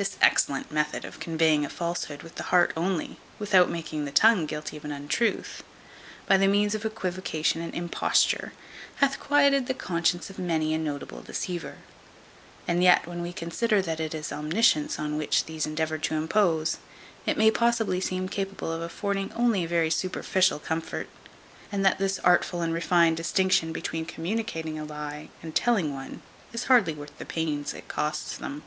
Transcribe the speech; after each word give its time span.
This 0.00 0.16
excellent 0.22 0.72
method 0.72 1.04
of 1.04 1.20
conveying 1.20 1.66
a 1.66 1.68
falsehood 1.68 2.22
with 2.22 2.36
the 2.36 2.44
heart 2.44 2.72
only, 2.74 3.18
without 3.38 3.68
making 3.68 4.06
the 4.06 4.10
tongue 4.10 4.46
guilty 4.46 4.78
of 4.78 4.86
an 4.86 4.92
untruth, 4.92 5.62
by 6.26 6.38
the 6.38 6.46
means 6.46 6.74
of 6.74 6.86
equivocation 6.86 7.60
and 7.60 7.74
imposture, 7.74 8.54
hath 9.04 9.20
quieted 9.20 9.66
the 9.66 9.74
conscience 9.74 10.30
of 10.30 10.38
many 10.38 10.72
a 10.72 10.78
notable 10.78 11.20
deceiver; 11.20 11.76
and 12.66 12.82
yet, 12.82 13.06
when 13.06 13.20
we 13.20 13.30
consider 13.34 13.82
that 13.82 14.00
it 14.00 14.14
is 14.14 14.32
Omniscience 14.32 14.98
on 14.98 15.18
which 15.18 15.44
these 15.44 15.66
endeavour 15.66 15.98
to 15.98 16.14
impose, 16.14 16.78
it 17.26 17.36
may 17.36 17.50
possibly 17.50 18.00
seem 18.00 18.26
capable 18.26 18.72
of 18.72 18.80
affording 18.80 19.30
only 19.34 19.64
a 19.64 19.68
very 19.68 19.90
superficial 19.90 20.58
comfort; 20.58 21.10
and 21.70 21.84
that 21.84 21.98
this 21.98 22.18
artful 22.20 22.62
and 22.62 22.72
refined 22.72 23.18
distinction 23.18 23.70
between 23.70 24.06
communicating 24.06 24.78
a 24.78 24.84
lie, 24.86 25.28
and 25.42 25.54
telling 25.54 25.92
one, 25.92 26.22
is 26.54 26.64
hardly 26.72 26.94
worth 26.94 27.18
the 27.18 27.26
pains 27.26 27.74
it 27.74 27.86
costs 27.86 28.38
them. 28.38 28.62